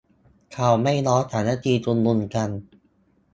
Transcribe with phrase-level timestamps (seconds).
[0.53, 2.49] เขาไม่ร้องสามัคคีชุมนุมกัน